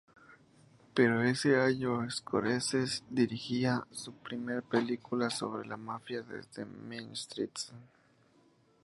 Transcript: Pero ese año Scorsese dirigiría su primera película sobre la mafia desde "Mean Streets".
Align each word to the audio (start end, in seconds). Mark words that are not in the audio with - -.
Pero 0.95 1.21
ese 1.21 1.57
año 1.61 2.09
Scorsese 2.09 3.03
dirigiría 3.07 3.85
su 3.91 4.11
primera 4.15 4.59
película 4.63 5.29
sobre 5.29 5.67
la 5.67 5.77
mafia 5.77 6.23
desde 6.23 6.65
"Mean 6.65 7.11
Streets". 7.15 7.71